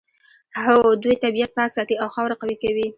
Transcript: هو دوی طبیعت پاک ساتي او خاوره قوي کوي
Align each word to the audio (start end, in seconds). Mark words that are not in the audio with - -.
هو 0.65 0.77
دوی 1.03 1.15
طبیعت 1.23 1.49
پاک 1.57 1.71
ساتي 1.77 1.95
او 2.01 2.07
خاوره 2.15 2.35
قوي 2.41 2.55
کوي 2.63 2.87